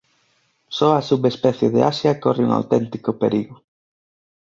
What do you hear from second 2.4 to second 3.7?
un auténtico perigo.